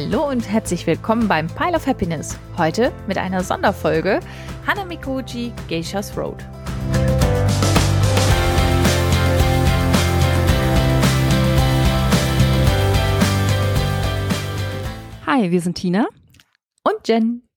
[0.00, 2.38] Hallo und herzlich willkommen beim Pile of Happiness.
[2.56, 4.20] Heute mit einer Sonderfolge
[4.64, 6.36] Hanamikoji Geishas Road.
[15.26, 16.06] Hi, wir sind Tina
[16.84, 17.47] und Jen.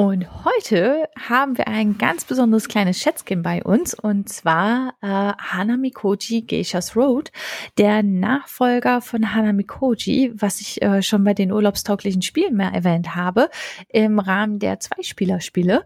[0.00, 6.40] Und heute haben wir ein ganz besonderes kleines Schätzchen bei uns und zwar äh, Hanamikoji
[6.40, 7.30] Geishas Road,
[7.76, 13.50] der Nachfolger von Hanamikoji, was ich äh, schon bei den urlaubstauglichen Spielen mehr erwähnt habe,
[13.90, 15.84] im Rahmen der Zweispielerspiele.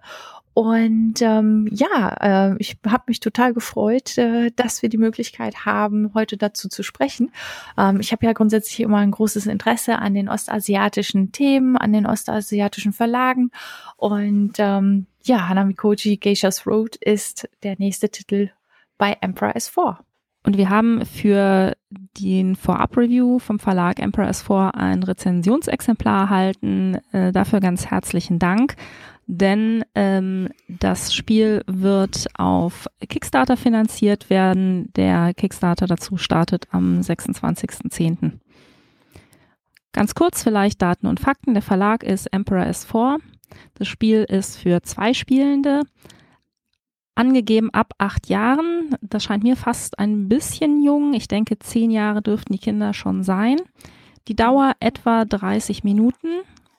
[0.55, 6.13] Und ähm, ja, äh, ich habe mich total gefreut, äh, dass wir die Möglichkeit haben,
[6.15, 7.33] heute dazu zu sprechen.
[7.77, 12.07] Ähm, ich habe ja grundsätzlich immer ein großes Interesse an den ostasiatischen Themen, an den
[12.07, 13.51] ostasiatischen Verlagen.
[13.97, 18.51] Und ähm, ja, Hanamikoji Geishas Road ist der nächste Titel
[18.97, 19.97] bei Emperor S4.
[20.47, 21.73] Und wir haben für
[22.19, 26.99] den Vorab-Review vom Verlag Emperor S4 ein Rezensionsexemplar erhalten.
[27.13, 28.77] Äh, dafür ganz herzlichen Dank
[29.27, 34.93] denn ähm, das Spiel wird auf Kickstarter finanziert werden.
[34.95, 38.33] Der Kickstarter dazu startet am 26.10.
[39.93, 41.55] Ganz kurz vielleicht Daten und Fakten.
[41.55, 43.19] Der Verlag ist Emperor S4.
[43.75, 45.83] Das Spiel ist für zwei Spielende.
[47.15, 48.97] Angegeben ab acht Jahren.
[49.01, 51.15] Das scheint mir fast ein bisschen jung.
[51.15, 53.57] Ich denke, zehn Jahre dürften die Kinder schon sein.
[54.27, 56.29] Die Dauer etwa 30 Minuten.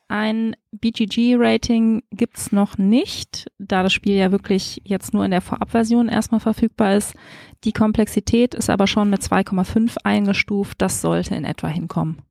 [0.08, 6.10] Ein BGG-Rating gibt's noch nicht, da das Spiel ja wirklich jetzt nur in der Vorabversion
[6.10, 7.16] erstmal verfügbar ist.
[7.64, 10.80] Die Komplexität ist aber schon mit 2,5 eingestuft.
[10.82, 12.22] Das sollte in etwa hinkommen.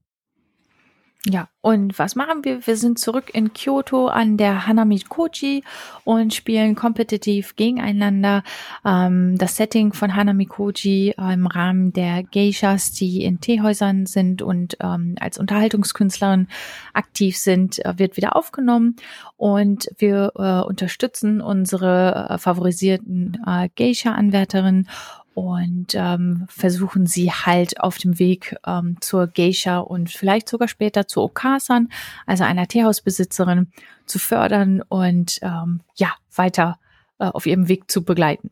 [1.27, 2.67] Ja, und was machen wir?
[2.67, 5.65] Wir sind zurück in Kyoto an der Hanamikoji
[6.05, 8.43] und spielen kompetitiv gegeneinander.
[8.85, 14.77] Ähm, das Setting von Hanamikoji äh, im Rahmen der Geishas, die in Teehäusern sind und
[14.81, 16.49] ähm, als Unterhaltungskünstlerin
[16.93, 18.97] aktiv sind, äh, wird wieder aufgenommen.
[19.39, 24.89] Und wir äh, unterstützen unsere äh, favorisierten äh, Geisha-Anwärterinnen
[25.35, 31.07] und ähm, versuchen sie halt auf dem Weg ähm, zur Geisha und vielleicht sogar später
[31.07, 31.89] zu Okasan,
[32.27, 33.73] also einer Teehausbesitzerin,
[34.07, 36.79] zu fördern und ähm, ja, weiter
[37.19, 38.51] äh, auf ihrem Weg zu begleiten.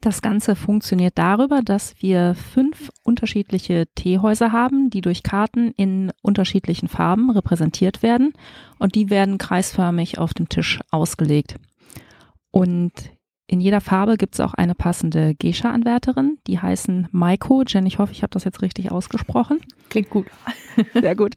[0.00, 6.88] Das Ganze funktioniert darüber, dass wir fünf unterschiedliche Teehäuser haben, die durch Karten in unterschiedlichen
[6.88, 8.32] Farben repräsentiert werden
[8.78, 11.56] und die werden kreisförmig auf dem Tisch ausgelegt.
[12.52, 12.92] Und
[13.50, 16.36] in jeder Farbe gibt es auch eine passende Geisha-Anwärterin.
[16.46, 17.62] Die heißen Maiko.
[17.66, 19.60] Jen, ich hoffe, ich habe das jetzt richtig ausgesprochen.
[19.88, 20.26] Klingt gut.
[20.92, 21.34] Sehr gut.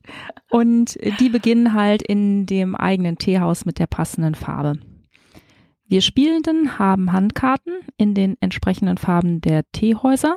[0.49, 4.77] Und die beginnen halt in dem eigenen Teehaus mit der passenden Farbe.
[5.85, 10.35] Wir Spielenden haben Handkarten in den entsprechenden Farben der Teehäuser.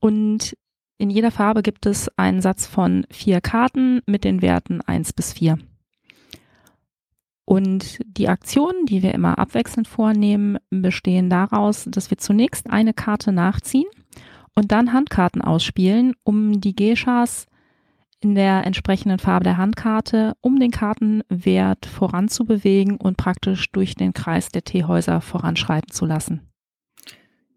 [0.00, 0.56] Und
[0.98, 5.32] in jeder Farbe gibt es einen Satz von vier Karten mit den Werten eins bis
[5.32, 5.56] vier.
[7.50, 13.32] Und die Aktionen, die wir immer abwechselnd vornehmen, bestehen daraus, dass wir zunächst eine Karte
[13.32, 13.88] nachziehen
[14.54, 17.48] und dann Handkarten ausspielen, um die Geishas
[18.20, 24.50] in der entsprechenden Farbe der Handkarte, um den Kartenwert voranzubewegen und praktisch durch den Kreis
[24.50, 26.49] der Teehäuser voranschreiten zu lassen.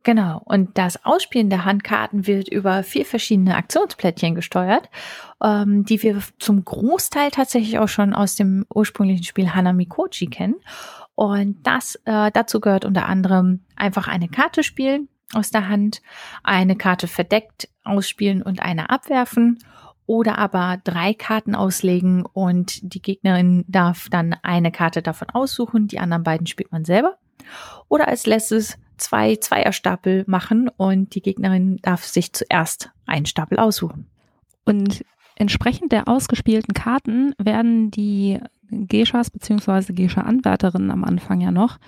[0.04, 0.42] Genau.
[0.44, 4.90] Und das Ausspielen der Handkarten wird über vier verschiedene Aktionsplättchen gesteuert,
[5.42, 10.56] ähm, die wir zum Großteil tatsächlich auch schon aus dem ursprünglichen Spiel Hanamikochi kennen.
[11.16, 16.02] Und das äh, dazu gehört unter anderem einfach eine Karte spielen aus der Hand,
[16.44, 19.60] eine Karte verdeckt ausspielen und eine abwerfen
[20.06, 26.00] oder aber drei Karten auslegen und die Gegnerin darf dann eine Karte davon aussuchen, die
[26.00, 27.18] anderen beiden spielt man selber.
[27.88, 34.08] Oder als letztes zwei Zweierstapel machen und die Gegnerin darf sich zuerst einen Stapel aussuchen.
[34.66, 35.04] Und
[35.36, 38.40] entsprechend der ausgespielten Karten werden die
[38.70, 39.94] Geishas bzw.
[39.94, 41.80] Geisha-Anwärterinnen am Anfang ja noch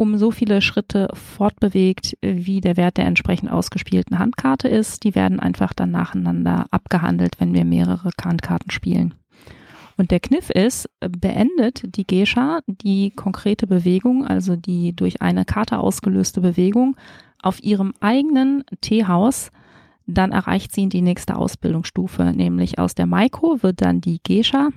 [0.00, 5.04] um so viele Schritte fortbewegt, wie der Wert der entsprechend ausgespielten Handkarte ist.
[5.04, 9.14] Die werden einfach dann nacheinander abgehandelt, wenn wir mehrere Handkarten spielen.
[10.00, 15.78] Und der Kniff ist, beendet die Gescha die konkrete Bewegung, also die durch eine Karte
[15.78, 16.96] ausgelöste Bewegung
[17.42, 19.50] auf ihrem eigenen Teehaus,
[20.06, 24.70] dann erreicht sie die nächste Ausbildungsstufe, nämlich aus der Maiko wird dann die Gescha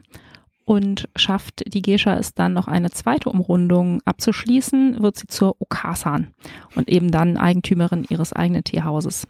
[0.66, 6.34] und schafft die Gescha es dann noch eine zweite Umrundung abzuschließen, wird sie zur Okasan
[6.75, 9.25] und eben dann Eigentümerin ihres eigenen Teehauses.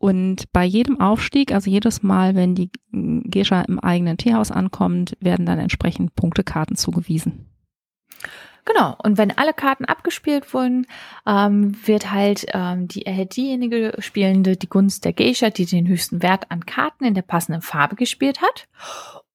[0.00, 5.44] Und bei jedem Aufstieg, also jedes Mal, wenn die Gescha im eigenen Teehaus ankommt, werden
[5.44, 7.50] dann entsprechend Punktekarten zugewiesen.
[8.64, 10.86] Genau, und wenn alle Karten abgespielt wurden,
[11.26, 16.22] ähm, wird halt ähm, die erhält diejenige Spielende die Gunst der Geisha, die den höchsten
[16.22, 18.68] Wert an Karten in der passenden Farbe gespielt hat.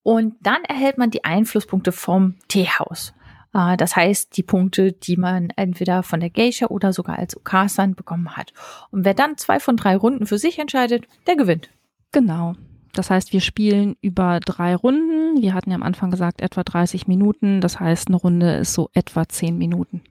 [0.01, 3.13] Und dann erhält man die Einflusspunkte vom Teehaus.
[3.55, 7.95] Äh, das heißt, die Punkte, die man entweder von der Geisha oder sogar als Okasan
[7.95, 8.53] bekommen hat.
[8.91, 11.69] Und wer dann zwei von drei Runden für sich entscheidet, der gewinnt.
[12.11, 12.53] Genau.
[12.93, 15.41] Das heißt, wir spielen über drei Runden.
[15.41, 17.59] Wir hatten ja am Anfang gesagt, etwa 30 Minuten.
[17.59, 20.01] Das heißt, eine Runde ist so etwa 10 Minuten.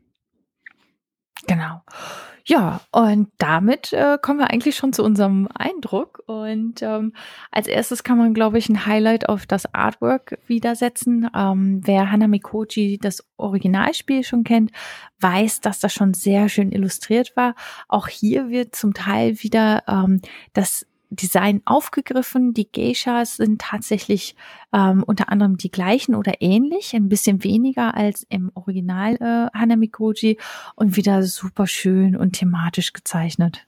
[1.47, 1.83] Genau.
[2.47, 6.23] Ja, und damit äh, kommen wir eigentlich schon zu unserem Eindruck.
[6.27, 7.15] Und ähm,
[7.51, 11.31] als erstes kann man, glaube ich, ein Highlight auf das Artwork widersetzen.
[11.35, 14.73] Ähm, wer Hanamikoji, das Originalspiel schon kennt,
[15.21, 17.55] weiß, dass das schon sehr schön illustriert war.
[17.89, 20.21] Auch hier wird zum Teil wieder ähm,
[20.53, 22.55] das Design aufgegriffen.
[22.55, 24.37] Die Geishas sind tatsächlich
[24.73, 30.39] ähm, unter anderem die gleichen oder ähnlich, ein bisschen weniger als im Original äh, Hanamikoji
[30.75, 33.67] und wieder super schön und thematisch gezeichnet.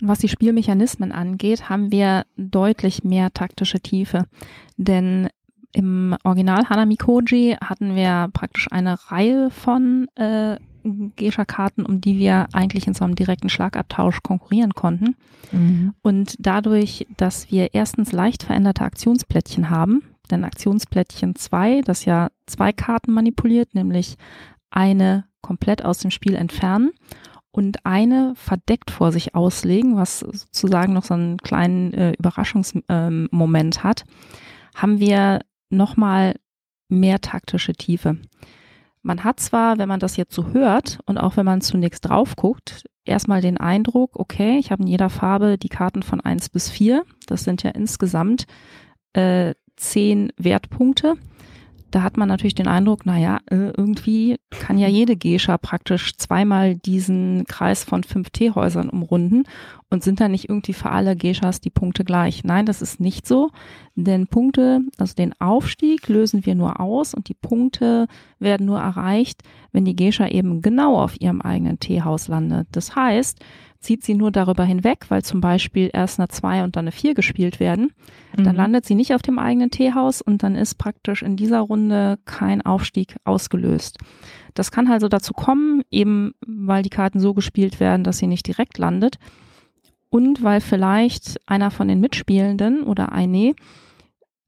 [0.00, 4.26] Was die Spielmechanismen angeht, haben wir deutlich mehr taktische Tiefe.
[4.76, 5.28] Denn
[5.72, 10.56] im Original Hanamikoji hatten wir praktisch eine Reihe von äh,
[11.16, 15.16] Gescha-Karten, um die wir eigentlich in so einem direkten Schlagabtausch konkurrieren konnten.
[15.52, 15.94] Mhm.
[16.02, 22.72] Und dadurch, dass wir erstens leicht veränderte Aktionsplättchen haben, denn Aktionsplättchen 2, das ja zwei
[22.72, 24.16] Karten manipuliert, nämlich
[24.70, 26.90] eine komplett aus dem Spiel entfernen
[27.50, 33.82] und eine verdeckt vor sich auslegen, was sozusagen noch so einen kleinen äh, Überraschungsmoment ähm,
[33.82, 34.04] hat,
[34.74, 35.40] haben wir
[35.70, 36.34] nochmal
[36.88, 38.18] mehr taktische Tiefe.
[39.08, 42.36] Man hat zwar, wenn man das jetzt so hört und auch wenn man zunächst drauf
[42.36, 46.68] guckt, erstmal den Eindruck, okay, ich habe in jeder Farbe die Karten von eins bis
[46.68, 47.04] vier.
[47.26, 48.44] Das sind ja insgesamt
[49.14, 51.14] äh, zehn Wertpunkte
[51.90, 56.76] da hat man natürlich den Eindruck, naja, äh, irgendwie kann ja jede Gescha praktisch zweimal
[56.76, 59.44] diesen Kreis von fünf Teehäusern umrunden
[59.90, 62.44] und sind da nicht irgendwie für alle Geschas die Punkte gleich.
[62.44, 63.50] Nein, das ist nicht so,
[63.94, 68.06] denn Punkte, also den Aufstieg lösen wir nur aus und die Punkte
[68.38, 69.42] werden nur erreicht,
[69.72, 72.68] wenn die Gescha eben genau auf ihrem eigenen Teehaus landet.
[72.72, 73.40] Das heißt,
[73.80, 77.14] zieht sie nur darüber hinweg, weil zum Beispiel erst eine 2 und dann eine 4
[77.14, 77.92] gespielt werden,
[78.36, 78.44] mhm.
[78.44, 82.18] dann landet sie nicht auf dem eigenen Teehaus und dann ist praktisch in dieser Runde
[82.24, 83.98] kein Aufstieg ausgelöst.
[84.54, 88.46] Das kann also dazu kommen, eben weil die Karten so gespielt werden, dass sie nicht
[88.46, 89.18] direkt landet
[90.10, 93.54] und weil vielleicht einer von den Mitspielenden oder eine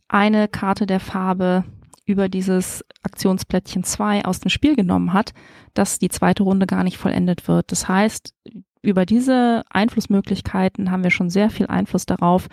[0.08, 1.64] eine Karte der Farbe
[2.04, 5.32] über dieses Aktionsplättchen 2 aus dem Spiel genommen hat,
[5.74, 7.70] dass die zweite Runde gar nicht vollendet wird.
[7.70, 8.34] Das heißt,
[8.82, 12.48] über diese Einflussmöglichkeiten haben wir schon sehr viel Einfluss darauf,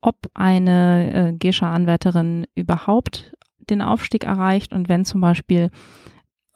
[0.00, 3.32] ob eine äh, Gescha-Anwärterin überhaupt
[3.70, 5.70] den Aufstieg erreicht und wenn zum Beispiel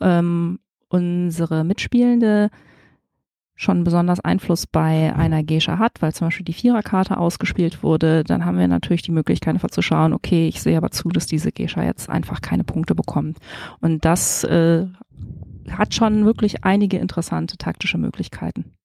[0.00, 0.58] ähm,
[0.88, 2.50] unsere Mitspielende
[3.54, 8.44] schon besonders Einfluss bei einer Gescha hat, weil zum Beispiel die Viererkarte ausgespielt wurde, dann
[8.44, 11.50] haben wir natürlich die Möglichkeit einfach zu schauen, okay, ich sehe aber zu, dass diese
[11.50, 13.38] Gescha jetzt einfach keine Punkte bekommt.
[13.80, 14.86] Und das äh,
[15.70, 18.77] hat schon wirklich einige interessante taktische Möglichkeiten.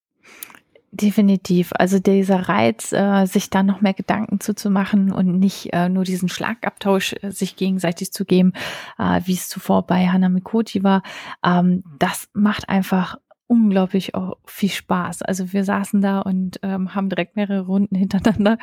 [0.96, 1.72] Definitiv.
[1.80, 6.30] Also dieser Reiz, äh, sich da noch mehr Gedanken zuzumachen und nicht äh, nur diesen
[6.30, 8.54] Schlagabtausch äh, sich gegenseitig zu geben,
[9.00, 11.02] äh, wie es zuvor bei Hanamikoji war,
[11.44, 13.18] ähm, das macht einfach
[13.48, 15.24] unglaublich auch viel Spaß.
[15.24, 18.60] Also wir saßen da und ähm, haben direkt mehrere Runden hintereinander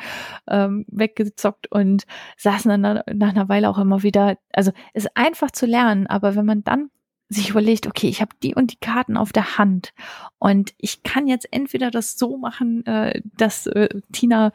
[0.49, 2.05] ähm, weggezockt und
[2.37, 4.37] saßen dann nach einer Weile auch immer wieder.
[4.53, 6.91] Also es ist einfach zu lernen, aber wenn man dann
[7.31, 9.93] sich überlegt, okay, ich habe die und die Karten auf der Hand
[10.37, 14.51] und ich kann jetzt entweder das so machen, äh, dass äh, Tina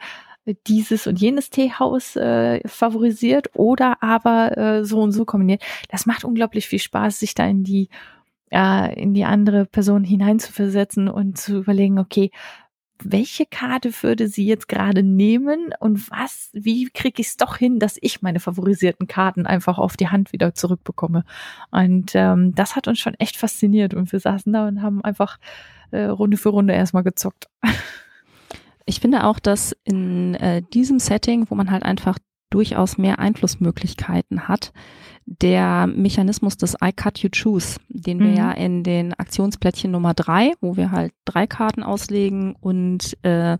[0.67, 5.63] dieses und jenes Teehaus äh, favorisiert oder aber äh, so und so kombiniert.
[5.89, 7.89] Das macht unglaublich viel Spaß, sich da in die
[8.51, 12.31] äh, in die andere Person hineinzuversetzen und zu überlegen, okay,
[13.03, 17.79] welche Karte würde sie jetzt gerade nehmen und was, wie kriege ich es doch hin,
[17.79, 21.23] dass ich meine favorisierten Karten einfach auf die Hand wieder zurückbekomme.
[21.71, 25.37] Und ähm, das hat uns schon echt fasziniert und wir saßen da und haben einfach
[25.91, 27.47] äh, Runde für Runde erstmal gezockt.
[28.89, 32.17] Ich finde auch, dass in äh, diesem Setting, wo man halt einfach
[32.49, 34.71] durchaus mehr Einflussmöglichkeiten hat,
[35.25, 38.37] der Mechanismus des I cut you choose, den wir mhm.
[38.37, 43.57] ja in den Aktionsplättchen Nummer drei, wo wir halt drei Karten auslegen und äh,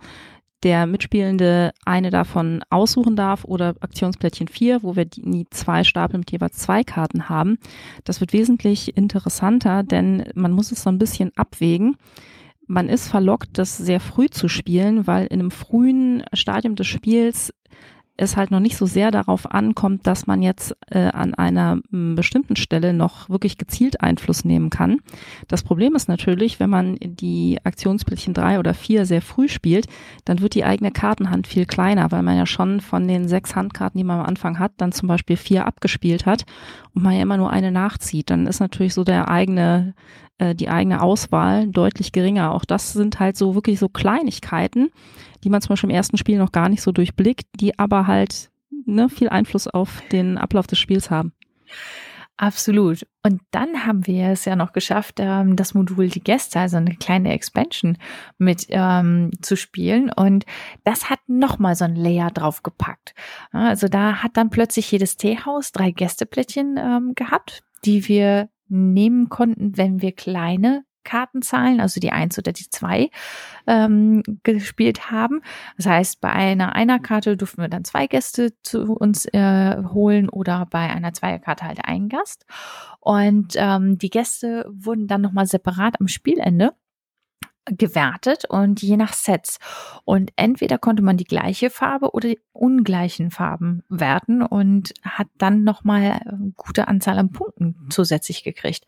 [0.63, 6.31] der Mitspielende eine davon aussuchen darf oder Aktionsplättchen vier, wo wir die zwei Stapel mit
[6.31, 7.59] jeweils zwei Karten haben.
[8.05, 11.95] Das wird wesentlich interessanter, denn man muss es so ein bisschen abwägen.
[12.65, 17.53] Man ist verlockt, das sehr früh zu spielen, weil in einem frühen Stadium des Spiels
[18.17, 22.15] es halt noch nicht so sehr darauf ankommt, dass man jetzt äh, an einer m,
[22.15, 24.97] bestimmten Stelle noch wirklich gezielt Einfluss nehmen kann.
[25.47, 29.87] Das Problem ist natürlich, wenn man die Aktionsbildchen drei oder vier sehr früh spielt,
[30.25, 33.97] dann wird die eigene Kartenhand viel kleiner, weil man ja schon von den sechs Handkarten,
[33.97, 36.45] die man am Anfang hat, dann zum Beispiel vier abgespielt hat
[36.93, 38.31] und man ja immer nur eine nachzieht.
[38.31, 39.93] Dann ist natürlich so der eigene
[40.37, 42.53] äh, die eigene Auswahl deutlich geringer.
[42.53, 44.89] Auch das sind halt so wirklich so Kleinigkeiten,
[45.43, 48.49] die man zum Beispiel im ersten Spiel noch gar nicht so durchblickt, die aber halt
[48.85, 51.33] ne, viel Einfluss auf den Ablauf des Spiels haben.
[52.39, 53.07] Absolut.
[53.23, 56.95] Und dann haben wir es ja noch geschafft, ähm, das Modul die Gäste, also eine
[56.95, 57.97] kleine Expansion
[58.37, 60.11] mit ähm, zu spielen.
[60.15, 60.45] Und
[60.83, 63.15] das hat nochmal so ein Layer draufgepackt.
[63.51, 69.77] Also da hat dann plötzlich jedes Teehaus drei Gästeplättchen ähm, gehabt, die wir nehmen konnten,
[69.77, 73.09] wenn wir kleine Kartenzahlen, also die eins oder die zwei
[73.65, 75.41] ähm, gespielt haben.
[75.77, 80.27] Das heißt, bei einer einer Karte durften wir dann zwei Gäste zu uns äh, holen
[80.27, 82.45] oder bei einer Zweierkarte halt einen Gast.
[82.99, 86.73] Und ähm, die Gäste wurden dann nochmal separat am Spielende
[87.69, 89.59] gewertet und je nach Sets.
[90.05, 95.63] Und entweder konnte man die gleiche Farbe oder die ungleichen Farben werten und hat dann
[95.63, 98.85] nochmal eine gute Anzahl an Punkten zusätzlich gekriegt.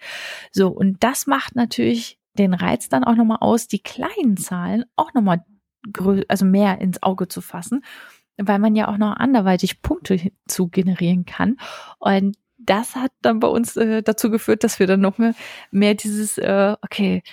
[0.52, 5.14] So, und das macht natürlich den Reiz dann auch nochmal aus, die kleinen Zahlen auch
[5.14, 5.44] nochmal
[6.28, 7.84] also mehr ins Auge zu fassen,
[8.38, 11.58] weil man ja auch noch anderweitig Punkte zu generieren kann.
[12.00, 15.34] Und das hat dann bei uns äh, dazu geführt, dass wir dann noch mehr,
[15.72, 17.24] mehr dieses, äh, okay,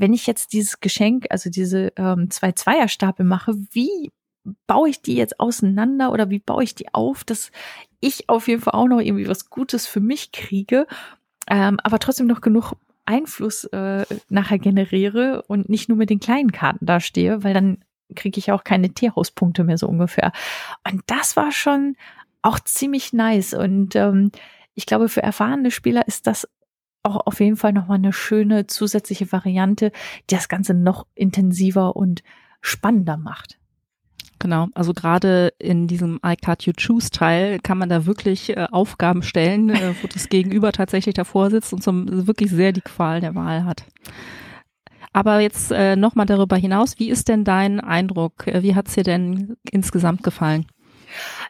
[0.00, 4.10] wenn ich jetzt dieses Geschenk, also diese ähm, zwei Zweierstapel mache, wie
[4.66, 7.50] baue ich die jetzt auseinander oder wie baue ich die auf, dass
[8.00, 10.86] ich auf jeden Fall auch noch irgendwie was Gutes für mich kriege,
[11.48, 12.72] ähm, aber trotzdem noch genug
[13.04, 17.84] Einfluss äh, nachher generiere und nicht nur mit den kleinen Karten dastehe, weil dann
[18.16, 20.32] kriege ich auch keine Tierhauspunkte mehr so ungefähr.
[20.90, 21.96] Und das war schon
[22.42, 24.32] auch ziemlich nice und ähm,
[24.74, 26.48] ich glaube, für erfahrene Spieler ist das
[27.02, 29.92] auch auf jeden Fall nochmal eine schöne zusätzliche Variante,
[30.28, 32.22] die das Ganze noch intensiver und
[32.60, 33.58] spannender macht.
[34.38, 38.66] Genau, also gerade in diesem I Cut You Choose Teil kann man da wirklich äh,
[38.70, 43.20] Aufgaben stellen, äh, wo das Gegenüber tatsächlich davor sitzt und zum, wirklich sehr die Qual
[43.20, 43.84] der Wahl hat.
[45.12, 48.46] Aber jetzt äh, nochmal darüber hinaus, wie ist denn dein Eindruck?
[48.46, 50.66] Äh, wie hat's dir denn insgesamt gefallen?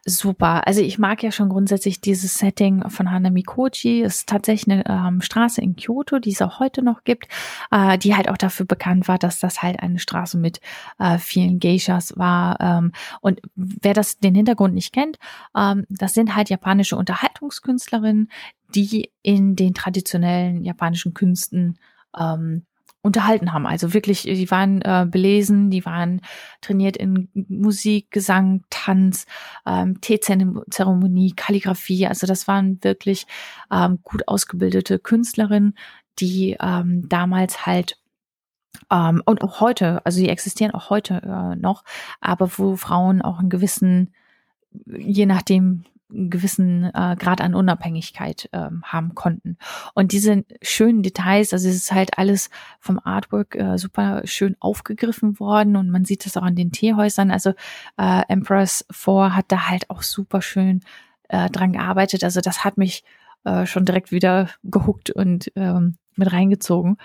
[0.05, 0.67] Super.
[0.67, 4.02] Also ich mag ja schon grundsätzlich dieses Setting von Hanamikochi.
[4.02, 7.29] Es ist tatsächlich eine ähm, Straße in Kyoto, die es auch heute noch gibt,
[7.71, 10.61] äh, die halt auch dafür bekannt war, dass das halt eine Straße mit
[10.99, 12.59] äh, vielen Geishas war.
[12.61, 15.19] Ähm, und wer das den Hintergrund nicht kennt,
[15.57, 18.31] ähm, das sind halt japanische Unterhaltungskünstlerinnen,
[18.75, 21.79] die in den traditionellen japanischen Künsten
[22.19, 22.64] ähm,
[23.02, 23.66] unterhalten haben.
[23.66, 26.21] Also wirklich, die waren äh, belesen, die waren
[26.61, 29.26] trainiert in Musik, Gesang, Tanz,
[29.66, 32.07] ähm, Teezeremonie, Kalligrafie.
[32.07, 33.26] Also das waren wirklich
[33.73, 35.76] ähm, gut ausgebildete Künstlerinnen,
[36.19, 37.97] die ähm, damals halt
[38.90, 41.85] ähm, und auch heute, also die existieren auch heute äh, noch,
[42.21, 44.14] aber wo Frauen auch einen gewissen,
[44.87, 49.57] je nachdem, einen gewissen äh, Grad an Unabhängigkeit ähm, haben konnten.
[49.95, 55.38] Und diese schönen Details, also es ist halt alles vom Artwork äh, super schön aufgegriffen
[55.40, 57.31] worden und man sieht das auch an den Teehäusern.
[57.31, 57.50] Also
[57.97, 60.81] äh, Empress 4 hat da halt auch super schön
[61.29, 62.25] äh, dran gearbeitet.
[62.25, 63.05] Also das hat mich
[63.45, 66.97] äh, schon direkt wieder gehuckt und ähm, mit reingezogen.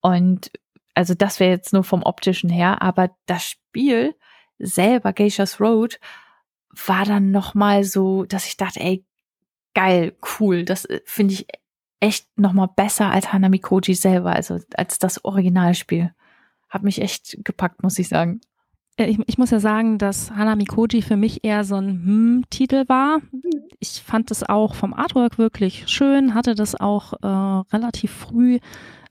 [0.00, 0.50] Und
[0.94, 4.14] also das wäre jetzt nur vom optischen her, aber das Spiel
[4.58, 5.98] selber, Geishas Road,
[6.86, 9.04] war dann nochmal so, dass ich dachte, ey,
[9.74, 11.46] geil, cool, das äh, finde ich
[12.00, 16.12] echt nochmal besser als Hanami Koji selber, also als das Originalspiel.
[16.68, 18.40] Hat mich echt gepackt, muss ich sagen.
[18.96, 22.88] Äh, ich, ich muss ja sagen, dass Hanami Koji für mich eher so ein Hm-Titel
[22.88, 23.18] war.
[23.78, 27.26] Ich fand es auch vom Artwork wirklich schön, hatte das auch äh,
[27.72, 28.58] relativ früh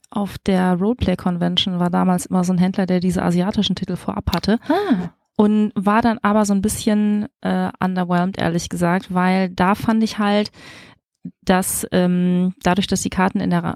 [0.09, 4.33] auf der Roleplay Convention, war damals immer so ein Händler, der diese asiatischen Titel vorab
[4.33, 4.59] hatte.
[4.67, 10.03] Ah und war dann aber so ein bisschen äh, underwhelmed, ehrlich gesagt, weil da fand
[10.03, 10.51] ich halt,
[11.43, 13.75] dass ähm, dadurch, dass die Karten in der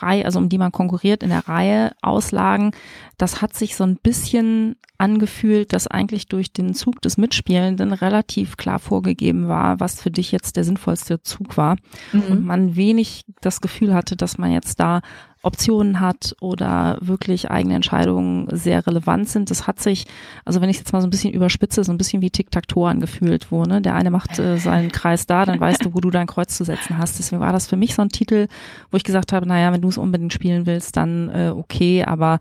[0.00, 2.70] Reihe, also um die man konkurriert, in der Reihe auslagen,
[3.18, 8.56] das hat sich so ein bisschen angefühlt, dass eigentlich durch den Zug des Mitspielenden relativ
[8.56, 11.76] klar vorgegeben war, was für dich jetzt der sinnvollste Zug war.
[12.12, 12.22] Mhm.
[12.22, 15.00] Und man wenig das Gefühl hatte, dass man jetzt da
[15.46, 19.50] Optionen hat oder wirklich eigene Entscheidungen sehr relevant sind.
[19.50, 20.06] Das hat sich,
[20.44, 23.52] also wenn ich jetzt mal so ein bisschen überspitze, so ein bisschen wie Tic-Tac-Toe angefühlt,
[23.52, 26.26] wo ne, der eine macht äh, seinen Kreis da, dann weißt du, wo du dein
[26.26, 27.20] Kreuz zu setzen hast.
[27.20, 28.48] Deswegen war das für mich so ein Titel,
[28.90, 32.40] wo ich gesagt habe, naja, wenn du es unbedingt spielen willst, dann äh, okay, aber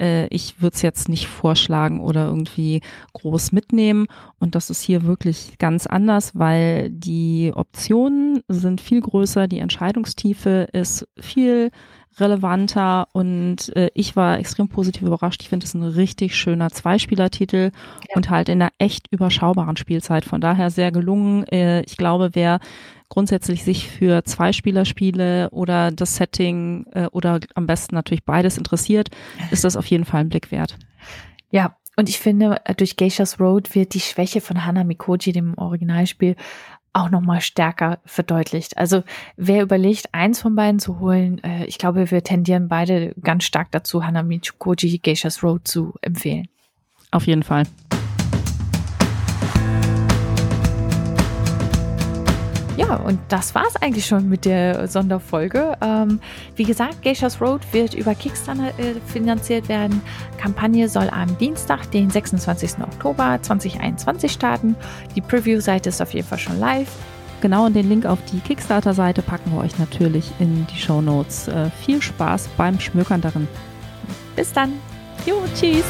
[0.00, 2.82] äh, ich würde es jetzt nicht vorschlagen oder irgendwie
[3.14, 4.06] groß mitnehmen.
[4.38, 10.68] Und das ist hier wirklich ganz anders, weil die Optionen sind viel größer, die Entscheidungstiefe
[10.72, 11.70] ist viel
[12.18, 15.42] relevanter und äh, ich war extrem positiv überrascht.
[15.42, 18.16] Ich finde es ein richtig schöner Zweispielertitel ja.
[18.16, 20.24] und halt in einer echt überschaubaren Spielzeit.
[20.24, 21.44] Von daher sehr gelungen.
[21.48, 22.60] Äh, ich glaube, wer
[23.08, 29.08] grundsätzlich sich für Zweispielerspiele oder das Setting äh, oder am besten natürlich beides interessiert,
[29.50, 30.76] ist das auf jeden Fall ein Blick wert.
[31.50, 36.34] Ja, und ich finde, durch Geishas Road wird die Schwäche von Hana Mikoji, dem Originalspiel,
[36.94, 38.78] auch nochmal stärker verdeutlicht.
[38.78, 39.02] Also
[39.36, 43.70] wer überlegt, eins von beiden zu holen, äh, ich glaube, wir tendieren beide ganz stark
[43.72, 46.48] dazu, Hanami Chukoji Geishas Road zu empfehlen.
[47.10, 47.64] Auf jeden Fall.
[53.02, 55.76] Und das war es eigentlich schon mit der Sonderfolge.
[55.80, 56.20] Ähm,
[56.56, 60.02] wie gesagt, Geishas Road wird über Kickstarter äh, finanziert werden.
[60.38, 62.80] Kampagne soll am Dienstag, den 26.
[62.80, 64.76] Oktober 2021 starten.
[65.14, 66.90] Die Preview-Seite ist auf jeden Fall schon live.
[67.40, 71.48] Genau, und den Link auf die Kickstarter-Seite packen wir euch natürlich in die Show Notes.
[71.48, 73.48] Äh, viel Spaß beim Schmökern darin.
[74.34, 74.72] Bis dann.
[75.26, 75.84] Jo, tschüss.